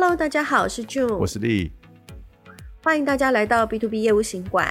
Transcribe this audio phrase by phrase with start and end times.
[0.00, 1.72] Hello，大家好，我是 June，我是丽，
[2.84, 4.64] 欢迎大家来到 B to B 业务行馆。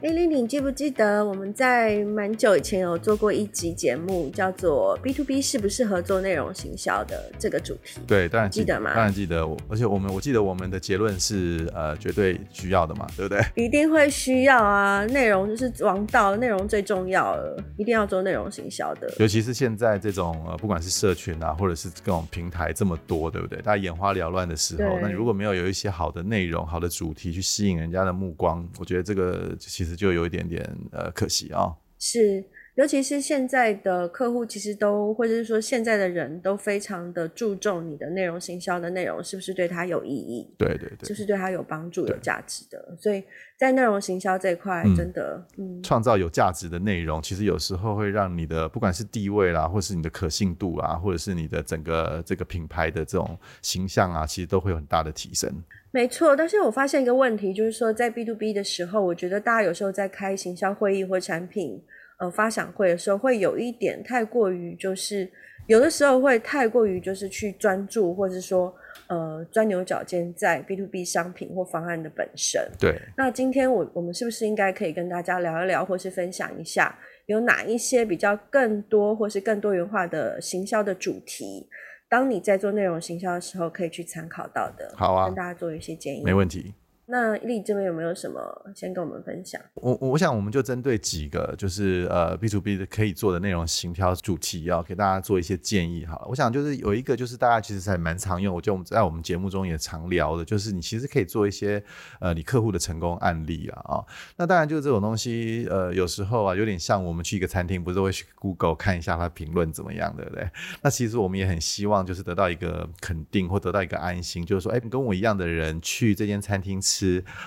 [0.00, 7.98] 哎，丽丽，你记不记得我们在蛮久以前有做过一集节目，叫做 “B to B 适不适合做内容行销”的这个主题？
[8.06, 8.94] 对，当然记得嘛？
[8.94, 9.44] 当然记得。
[9.68, 13.44] 而且我们我记得我们的结论是呃绝对需要的嘛，对不对？
[13.56, 15.04] 一定会需要啊！
[15.06, 19.12] 内容就是王道，内容最重要了，一定要做内容行销的。
[19.18, 23.60] 尤其是现在这种呃，不管是社群啊，或者是各种平台这么多，对不对？
[23.62, 30.64] 大家眼花缭乱的时候，那你如果没有有一些好的内容、好的主题去吸引人家的目光，我觉得这个其实就有一点点。
[30.92, 32.44] 呃，可惜啊、哦，是，
[32.78, 42.96] 尤其是现在的客户，其实都或者是说现在的人都非常的注重你的内容行销的内容是不是对他有意义，对对对，是不是对他有帮助、有价值的。
[42.96, 43.24] 所以
[43.56, 55.52] 在内容行销这一块，真的，嗯，创、嗯、造有价值的内容，其实有时候会让你的不管是地位啦，或是你的可信度啊，或者是你的整个这个品牌的这种形象啊，其实都会有很大的提升。
[55.90, 61.82] 没错，但是我发现一个问题，就是说在 B to B 的时候，我觉得大家有时候在开行销会议或产品
[62.18, 65.30] 呃发想会的时候，会有一点太过于，就是
[65.66, 68.74] 有的时候会太过于，就是去专注，或者说
[69.08, 72.60] 呃钻牛角尖在 B to B 商品或方案的本身。
[72.78, 73.00] 对。
[73.16, 81.68] 那今天我我们是不是应该可以跟大家聊一聊，或是分享一下，有哪一些比较更多或是更多元化的行销的主题？
[82.08, 86.72] 当你在做内容行销的时候，可以去参考到的，好啊，跟大家做一些建议，没问题。
[87.10, 88.38] 那丽这边有没有什么
[88.74, 89.58] 先跟我们分享？
[89.74, 96.26] 我我想我们就针对几个就是呃 B to B 的可以做的内容行挑主题，要给大家做一些建议好了。
[96.28, 101.82] 我想就是有一个就是大家其实还蛮常用，我觉得我们在我们节目中也常聊的，就是你其实可以做一些
[102.20, 104.06] 呃你客户的成功案例啊啊、哦。
[104.36, 110.46] 那当然就是这种东西呃有时候啊有点像我们去一个餐厅，不是会去 Google 看一下它评论怎么样，对不对？
[110.82, 116.97] 那其实我们也很希望就是得到一个肯定或得到一个安心，就是说哎，你跟我一样的人去这间餐厅吃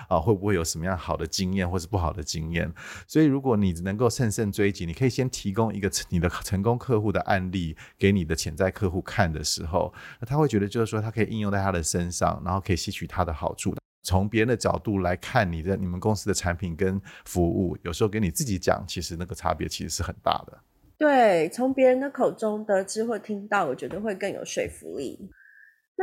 [0.07, 0.19] 啊。
[0.22, 2.72] 会不会有什么样好的经验或是不好的经验？
[3.07, 13.75] 所以如果你能够乘胜追击，你可以先提供一个你的成功客户的案例给你的潜在客户看的时候，那他会觉得就是说他可以应用在他的身上，然后可以吸取他的好处。
[14.03, 20.57] 从别人的角度来看你的你们公司的产品跟服务，有时候跟你自己讲，其实那个差别其实是很大的。
[20.97, 25.29] 对，从别人的口中得知或听到，我觉得会更有说服力。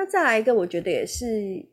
[0.00, 1.26] 那再来一个，我觉得也是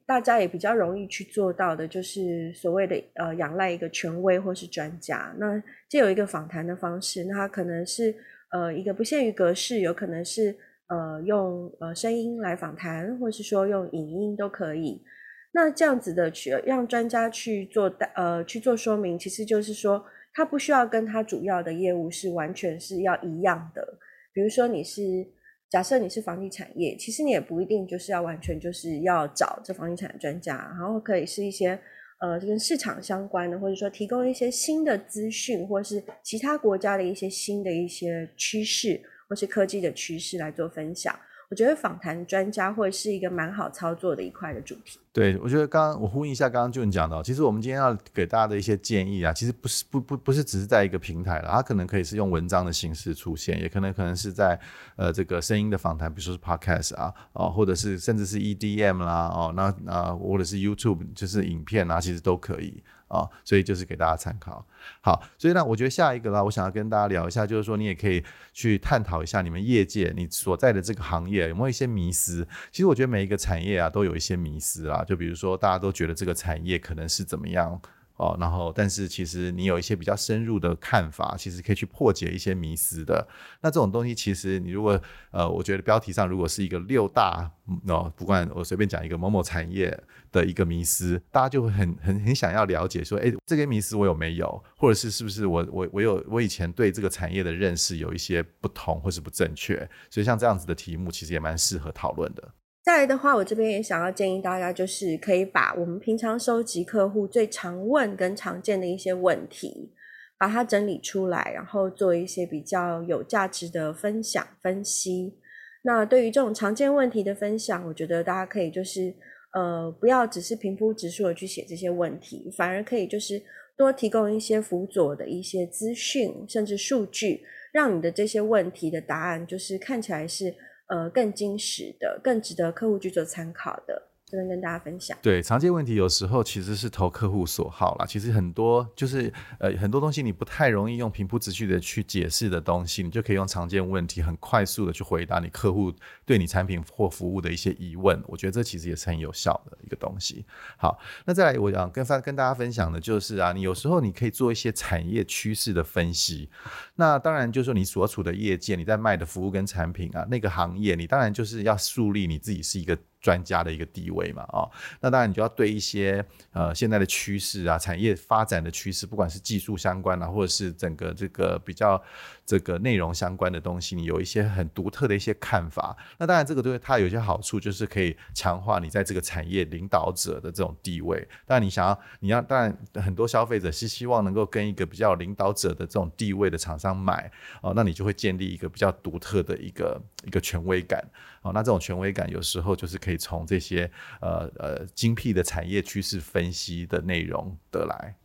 [0.04, 5.32] 大家也比较容易去做到的，就是所谓的呃仰赖一个权威或是专家。
[5.38, 8.16] 那借有一个访谈的方式，那它可能是
[8.52, 15.04] 呃一个不限于格式，有可能是呃用呃声音来访谈，或是说用影音都可以。
[15.52, 20.04] 那这样子的去让专家去做呃去做说明，其实就是说
[20.34, 24.00] 他不需要跟他主要的业务是完全是要一样的。
[24.34, 25.28] 比如说你是。
[25.70, 31.78] 假设你是房地产业，其实你也不一定就是要完全就是要找这房地产专家，然后可以是一些
[32.20, 41.14] 呃跟市场相关的，或者说提供一些新的资讯，或是其他国家的一些新的一些趋势，或是科技的趋势来做分享。
[41.50, 45.00] 我觉得访谈专家会是一个蛮好操作的一块的主题。
[45.14, 54.60] 对，我觉得刚刚我呼应一下刚刚就你讲到，其实我们今天要给大家的一些建议啊，其实不是不不不是只是在一个平台了，它可能可以是用文章的形式出现，也可能可能是在
[54.98, 62.84] 呃这个声音的访谈，比如说是 Podcast 啊，哦，或者是甚至是 EDM 啦，哦，那啊或者是 YouTube 就是影片啊，其实都可以。
[63.08, 64.66] 啊、所以就是给大家参考。
[65.02, 68.24] 好，所以呢，我觉得下一个啦，我想要跟大家聊一下，就是说你也可以
[68.54, 72.48] 去探讨一下你们业界你所在的这个行业有没有一些迷思。
[72.72, 77.82] 其实我觉得每一个产业啊都有一些迷思啦，就比如说大家都觉得这个产业可能是怎么样。
[78.18, 83.28] 哦，然后，但是其实你有一些比较深入的看法，其实可以去破解一些迷思的。
[83.62, 85.00] 那这种东西，其实你如果
[85.32, 87.52] 呃，我觉得标题上如果是一个六大
[87.88, 99.78] 哦，不管我随便讲一个某某产业的一个迷思，大家就会很很很想要了解说，哎，这个迷思我有没有，或者是是不是我我我有我以前对这个产业的认识有一些不同或是不正确？
[100.10, 102.54] 所以像这样子的题目，其实也蛮适合讨论的。
[102.86, 109.92] 再来的话，我这边也想要建议大家，就是可以把我们平常收集客户最常问跟常见的一些问题，
[110.38, 115.40] 把它整理出来，然后做一些比较有价值的分享分析。
[115.82, 119.12] 那对于这种常见问题的分享，我觉得大家可以就是
[119.56, 123.42] 呃，不要只是平铺直述的去写这些问题，反而可以就是
[123.76, 127.42] 多提供一些辅佐的一些资讯，甚至数据，
[127.72, 130.54] 让你的这些问题的答案就是看起来是。
[130.88, 135.18] 呃，更精实的、更值得客户去做参考的，这边跟大家分享。
[135.22, 138.06] 对，常见问题有时候其实是投客户所好啦。
[138.06, 145.94] 其实很多就是呃很多东西你不太容易用平铺直叙的去解释的东西，你就可以用常见问题很快速的去回答你客户
[146.26, 148.22] 对你产品或服务的一些疑问。
[148.28, 150.46] 我觉得这其实也是很有效的一个东西。
[150.78, 156.50] 好，那再来我想跟跟大家分享的就是啊，你有时候你可以做一些产业趋势的分析。
[156.96, 162.98] 那当然就是说你所处的业界，你在卖的服务跟产品啊，那个行业你当然就是要树立你自己是一个。
[163.26, 172.00] 专家的一个地位嘛，啊、哦，那当然你就要对一些呃现在的趋势啊，产业发展的趋势，不管是技术相关啊，或者是整个这个比较
[172.46, 175.98] 这个内容相关的东西，你有一些很独特的一些看法。
[176.20, 181.28] 那当然这个对它有些好处，就是可以强化你在这个产业领导者的这种地位。
[181.48, 187.32] 当然你想要，你要当然很多消费者是希望能够跟一个比较领导者的这种地位的厂商买
[187.64, 191.04] 哦，那你就会建立一个比较独特的一个一个权威感。
[191.42, 193.90] 哦，那这种权威感有时候就是可以以从这些
[194.22, 198.16] 呃呃精辟的产业趋势分析的内容得来。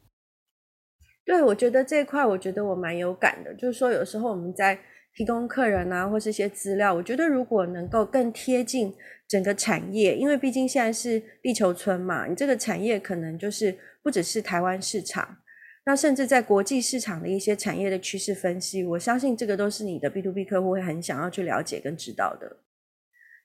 [1.25, 3.55] 对，我觉得这一块，我觉得我蛮有感的。
[3.55, 4.79] 就是说，有时候我们在
[5.15, 8.93] 提供客人啊，或是一些资料，我觉得如果能够更贴近
[9.29, 15.39] 整个产业，因为毕竟现在是地球村嘛，你这个产业可能就是不只是台湾市场，
[15.85, 22.57] 那甚至在国际市场的一些产业的趋势分析，我相信这个都是你的 B to B 客户会很想要去了解跟知道的。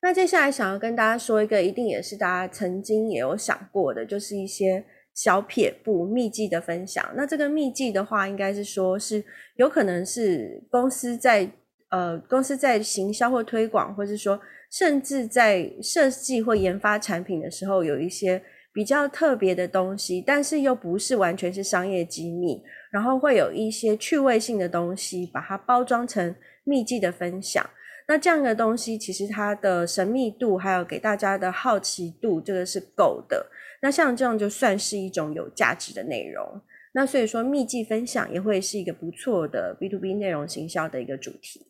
[0.05, 4.85] 那接下来想要跟大家说一个，一定也是大家曾经也有想过的，就是一些
[5.15, 7.03] 小撇步秘技的分享。
[7.15, 9.23] 那这个秘技的话，应该是说是
[9.55, 11.49] 有可能是公司在
[11.89, 18.39] 呃公司在行销或推广，或是说甚至在设计或研发产品的时候，有一些
[18.71, 22.61] 比较特别的东西，但是又不是完全是商业机密，
[22.91, 27.67] 然后会有一些趣味性的东西，把它包装成秘技的分享。
[28.07, 33.47] 那这样的东西，其实它的神秘度，还有给大家的好奇度，这个是够的。
[33.81, 36.61] 那像这样就算是一种有价值的内容。
[36.93, 41.65] 那所以说，秘技分享也会是一个不错的 B to B 内容行销的一个主题。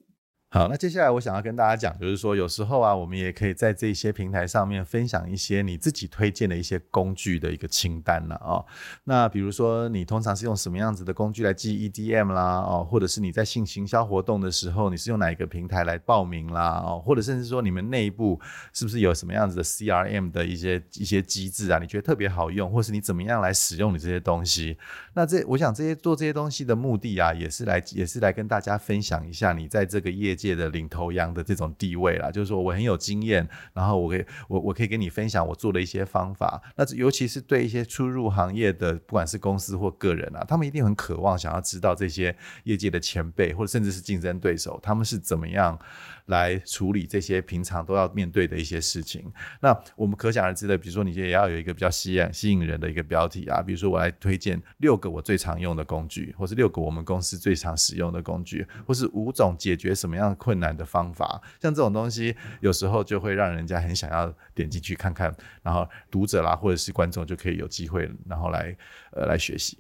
[0.48, 8.66] 好，那接下来我想要跟大家讲，就是说有时候啊，我们也可以在这些平台上面分享一些你自己推荐的一些工具的一个清单了啊、哦。
[9.04, 12.60] 那比如说，你通常是用什么样子的工具来记 EDM 啦？
[12.62, 16.82] 哦，或者是你在性行销活动的时候，你是用哪一个平台来报名啦？
[16.86, 18.40] 哦，或者甚至说你们内部
[18.72, 21.80] 是不是有什么样子的 CRM 的一些一些机制啊？
[21.80, 24.78] 你觉得特别好用，或是你怎么样来使用你这些东西？
[25.16, 30.45] 那这我想这些做这些东西的目的啊，也是来也是来跟大家分享一下你在这个业界。
[30.46, 36.62] 界的领头羊的这种地位啦，就是说我很有经验，然后我可以我我可以跟你分享我做的一些方法。
[36.76, 45.80] 那尤其是对一些初入行业的，不管是公司或个人啊，他们一定很渴望想要知道这些业界的前辈或者甚至是竞争对手，他们是怎么样。
[46.26, 49.32] 来处理这些平常都要面对的一些事情。
[49.62, 61.42] 那我们可想而知的，比如说你也要有一个比较吸引吸引人的一个标题啊，比如说我来推荐六个我最常用的工具，或是六个我们公司最常使用的工具，或是五种解决什么样困难的方法。
[61.62, 68.76] 像这种东西，有时候就会让人家很想要点进去看看，然后读者啦或者是观众就可以有机会，然后来
[69.12, 69.78] 呃来学习。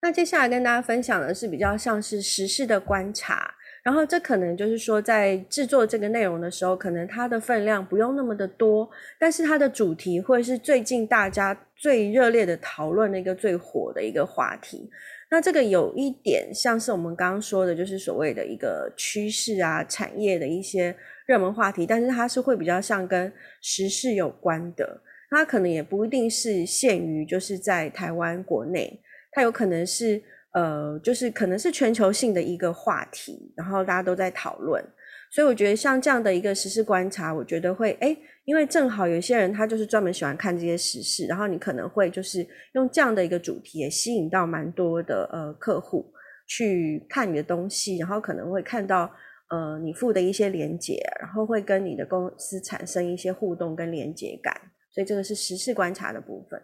[0.00, 3.54] 那接下来跟大家分享的是比较像是时事的观察。
[3.82, 8.88] 然后这可能就是说，在制作这个内容的时候，可能它的分量不用那么的多，
[9.18, 14.88] 但是它的主题会是最近大家最热烈的讨论的一个最火的一个话题。
[15.30, 20.94] 那这个有一点像是我们刚刚说的，就是所谓的一个趋势啊，产业的一些
[21.26, 29.00] 热门话题，但是它是会比较像跟时事有关的，它可能也不一定是限于就是在台湾国内，
[29.32, 30.22] 它有可能是。
[30.52, 34.84] 呃，就是可能是全球性的一个话题，然后大家都在讨论，
[35.30, 46.12] 所以我觉得像这样的一个时事观察，我觉得会诶，因为正好有些人他就是专门喜欢看这些时事，然后你可能会就是用这样的一个主题，也吸引到蛮多的呃客户
[46.46, 49.10] 去看你的东西，然后可能会看到
[49.48, 54.54] 呃你附的一些连结，然后会跟你的公司产生一些互动跟连接感，
[54.90, 56.60] 所以这个是时事观察的部分。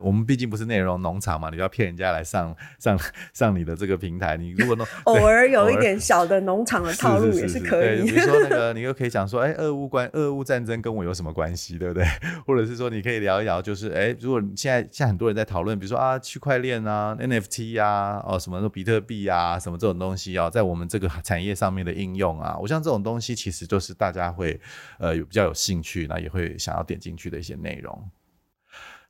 [0.00, 2.98] 我们毕竟不是内容农场嘛，你要骗人家来上上
[3.32, 8.02] 上你的这个平台，你 如果弄偶尔有一点小的农场的套路也是可以。
[8.02, 12.04] 比如说那个， 你又可以讲说，哎，俄乌关俄乌战争跟我有什么关系，对不对？
[12.46, 24.58] 或者是说，你可以聊一聊，就是哎，如果现在现在很多人在讨论，比如说啊，区块链啊，NFT 啊，哦，什么比特币啊，什么这种东西啊，在我们这个产业上面的应用啊，我像这种东西其实就是大家会
[24.98, 28.10] 呃有比较有兴趣，那也会想要点进去的一些内容。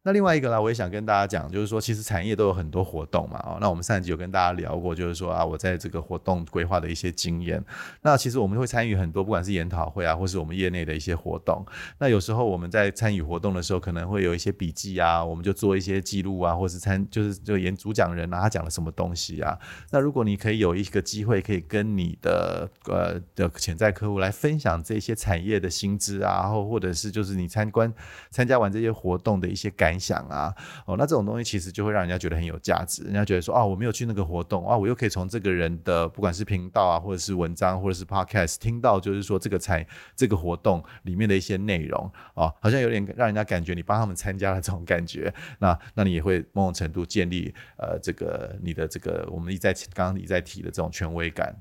[0.03, 7.63] 那另外一个呢，我也想跟大家讲，就是说，其实产业都有很多活动嘛，哦，那我们上一集有跟大家聊过，就是说啊，我在这个活动规划的一些经验。
[8.01, 11.63] 那其实我们会参与很多，不管是研讨会啊，或是我们业内的一些活动。
[11.99, 19.59] 那有时候我们在参与活动的时候，可能会有一些笔记啊，我们就做一些记录啊，或是参就是就演主讲人啊，他讲了什么东西啊。
[19.91, 27.93] 那如果你可以有一个机会，可以跟你的呃的潜在客户来分享这些产业的新知啊，然后或者是就是你参观
[28.31, 30.55] 参加完这些活动的一些感感想啊，
[30.87, 33.03] 哦，那这种东西其实就会让人家觉得很有价值。
[33.03, 45.35] 人家觉得说啊，我没有去那个活动啊，我又可以从这个人的不管是频道啊，或者是文章，或者是 podcast 听到，就是说这个才这个活动里面的一些内容啊，好像有点让人家感觉你帮他们参加了这种感觉。
[45.59, 51.53] 那那你也会某种程度建立呃这个你的这个我们一再刚刚一再提的这种权威感。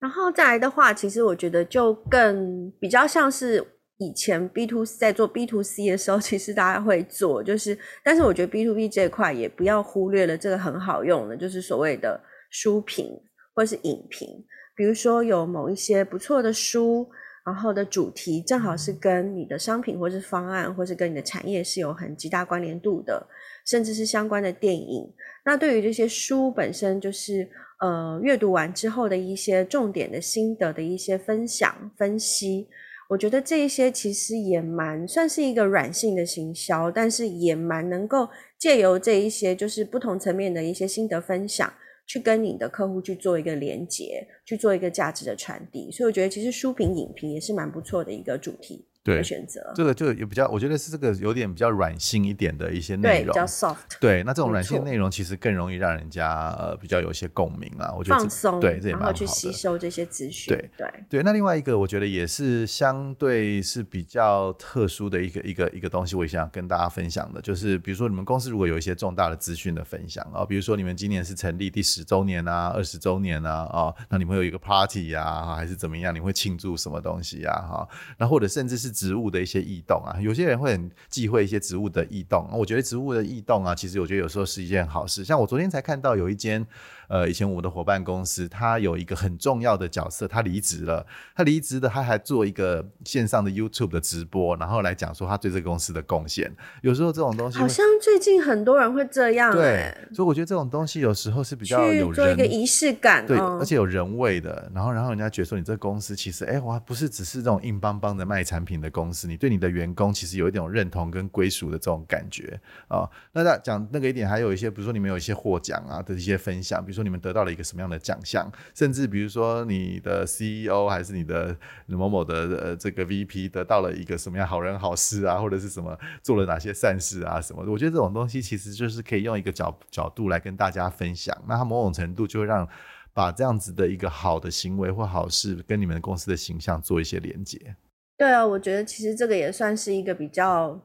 [0.00, 3.76] 然后再来的话，其实我觉得就更比较像是。
[4.00, 12.18] 以前 B to C 在做 B to C 的时候，其实大家会做，就是，但是我觉得 B to B 这一块也不要忽略了这个很好用的，就是所谓的
[12.50, 13.06] 书评
[13.54, 14.26] 或是影评。
[14.74, 17.06] 比如说有某一些不错的书，
[17.44, 23.26] 然后的主题正好是跟你的商品或是方案，或是跟你的产业是有很极大关联度的，
[23.66, 25.12] 甚至是相关的电影。
[25.44, 27.46] 那对于这些书本身，就是
[27.80, 32.66] 呃阅读完之后的一些重点的心得的一些分享分析。
[33.10, 41.72] 我觉得这一些其实也蛮算是一个软性的行销，但是也蛮能够借由这一些就是不同层面的一些心得分享，
[42.06, 45.90] 去跟你的客户去做一个连接，去做一个价值的传递。
[45.90, 48.86] 所以我觉得其实书评、影评也是蛮不错的一个主题。
[49.02, 53.76] 对，选择这个就也比较，我觉得是这个有点比较软性一点的一些内容，对，比较 soft。
[53.98, 57.94] 对，那这种软性内容其实更容易让人家呃比较有一些共鸣啊。
[57.96, 59.12] 我觉得放松，对，这也蛮好的。
[59.12, 60.54] 然后去吸收这些资讯。
[60.54, 61.22] 对对对。
[61.22, 76.14] 那另外一个，我觉得也是相对是比较特殊的一个一个一个东西，我也想跟大家分享的，就是比如说你们公司如果有一些重大的资讯的分享啊，比如说你们今年是成立第十周年啊、二十周年啊，哦，那你们会有一个 party 啊，还是怎么样？
[76.14, 77.52] 你会庆祝什么东西呀？
[77.52, 77.88] 哈，
[78.18, 79.60] 那或者甚至是职务的一些。
[79.70, 82.48] 异动啊，有些人会很忌讳一些植物的异动。
[82.50, 85.22] 我觉得植物的异动啊，其实我觉得有时候是一件好事。
[85.22, 86.66] 像我昨天才看到有一间。
[87.10, 91.04] 呃，以前我们的伙伴公司，他有一个很重要的角色，他离职了。
[91.34, 96.48] 他离职的，他还做一个线上的 YouTube 的直播，然后来讲说他对这个公司的贡献。
[96.82, 99.52] 有时候这种东西，好像最近很多人会这样。
[99.52, 104.70] 对，所以我觉得这种东西有时候是比较有人做一个仪式感，对，而且有人味的。
[104.72, 113.10] 然后，然后人家觉得说你这个公司其实，哎，我还不是只是这种硬邦邦的卖产品的公司，你对你的员工其实有一种认同跟归属的这种感觉啊。
[113.32, 117.00] 那那讲那个一点，还有一些，比如说你们有一些获奖啊的一些分享，比如说。
[117.00, 118.46] 你们得到了一个什么样的奖项？
[118.74, 121.56] 甚至比如说你的 CEO 还是你的
[121.86, 127.72] 某某的呃这个 VP 得到了一个什么样好人好事啊，或者是什么做了哪些善事啊什么的？
[127.72, 131.34] 我觉得这种东西其实就是可以用一个角角度来跟大家分享。
[131.48, 132.68] 那它某种程度就会让
[133.14, 137.74] 把这样子的一个好的行为或好事跟你们公司的形象做一些连接。
[138.20, 140.78] 对啊，我觉得其实这个也算是一个比较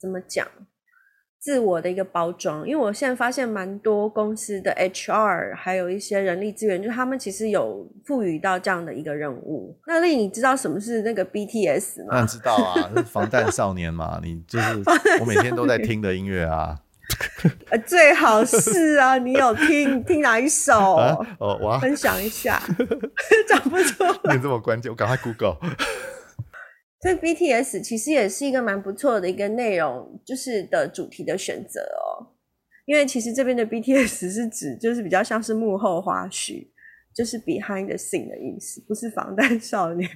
[0.00, 0.48] 怎么讲？
[1.38, 9.78] 自我的一个包装，因为我现在发现蛮多公司的 HR，还有一些人力资源，就是他们其实有赋予到这样的一个任务。
[9.86, 12.08] 那丽，你知道什么是那个 BTS 吗？
[12.08, 14.82] 当然知道啊， 是防弹少年嘛，你就是
[15.20, 16.74] 我每天都在听的音乐啊。
[17.86, 20.94] 最好是啊，你有听听哪一首？
[20.96, 22.60] 啊、哦，我要分享一下，
[23.46, 24.34] 讲不出来。
[24.34, 25.56] 你这么关键，我赶快 Google。
[27.00, 32.34] 所以 BTS 其实也是一个蛮不错的一个内容，就是的主题的选择哦。
[32.86, 36.66] 因为其实这边的 BTS 是指就是比较像是幕后花絮，
[37.14, 40.08] 就是 behind the scene 的意思，不是防弹少年。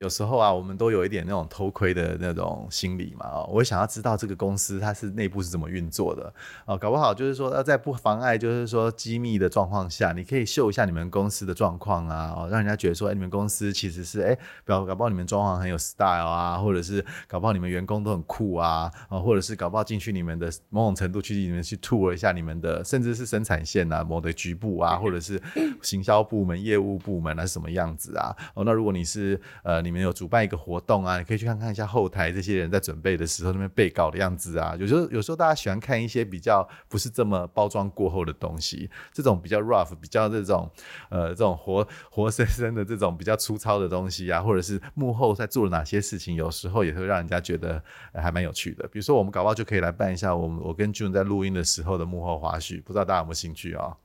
[0.00, 6.34] 有时候啊，我们都有一点那种偷窥的那种心理嘛，哦，我想要知道这个公司它是内部是怎么运作的，
[6.66, 25.40] 哦，搞不好就是说，要在不妨碍就是说机密的状况下，你可以秀一下你们公司的状况啊，哦，让人家觉得说，哎，你们公司其实是，哎，搞搞不好你们装潢很有 style 啊，或者是搞不好你们员工都很酷啊，哦，或者是搞不好进去你们的某种程度去你们去 tour 一下你们的，甚至是生产线啊，某的局部啊，或者是
[25.80, 29.83] 行销部门、业务部门啊是什么样子啊，哦，那如果你是呃。
[29.84, 34.74] 你们有主办一个活动啊，你可以去看看一下后台这些人在准备的时候那边备稿的样子啊。
[34.78, 40.70] 有时候有时候大家喜欢看一些比较不是这么包装过后的东西，这种比较 rough、比较这种
[41.10, 47.82] 呃这种活活生生的这种比较粗糙的东西啊，或者是幕后在做了哪些事情，有时候也会让人家觉得
[48.14, 48.88] 还蛮有趣的。
[48.88, 53.96] 比如说我们搞不好就可以来办一下我们我跟 June 在录音的时候的幕后花絮，不知道大家有没有兴趣啊、哦？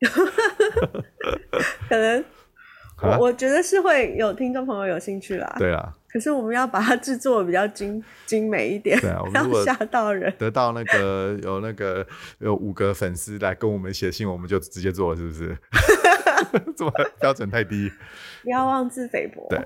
[1.88, 2.24] 可能。
[3.02, 5.54] 我我觉得是会有听众朋友有兴趣啦。
[5.58, 5.94] 对啊。
[6.08, 10.32] 可是我们要把它制作的比较精 精美一点，对啊，要吓到人。
[10.38, 12.06] 得到那个有那个
[12.38, 15.56] 有五个粉丝来跟我们写信，我们就直接做了，是不是？
[16.74, 17.90] 这么标准太低，
[18.42, 19.46] 不要妄自菲薄。
[19.50, 19.60] 对。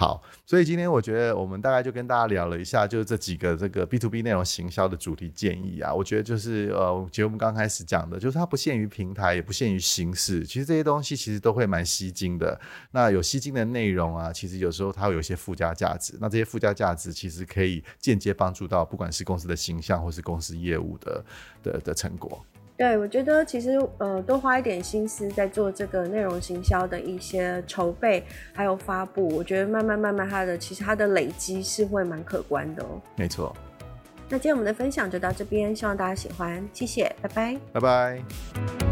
[0.00, 5.92] 好，所以今天我觉得我们大概就跟大家聊了一下，就是这几个这个 B to B 内容行销的主题建议啊。
[5.92, 10.44] 我觉得就是呃，节目刚开始讲的，就是它不限于平台，也不限于形式。
[10.44, 12.60] 其实这些东西其实都会蛮吸睛的。
[12.92, 16.16] 那有吸睛的内容啊，其实有时候它会有一些附加价值。
[16.20, 21.24] 那这些附加价值其实可以间接帮助到不管是公司的形象或是公司业务的
[21.60, 22.40] 的的成果。
[22.78, 28.22] 对，我觉得其实呃，多花一点心思在做这个内容行销的一些筹备，
[28.54, 33.02] 还有发布，我觉得慢慢慢慢它的其实它的累积是会蛮可观的哦。
[33.16, 33.52] 没错。
[34.28, 37.58] 那今天我们的分享就到这边，希望大家喜欢，谢谢，拜拜。
[37.72, 38.87] 拜拜。